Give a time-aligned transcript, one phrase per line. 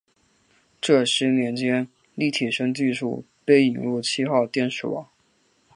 [0.81, 5.07] 这十年间立体声技术被引入七号电视网。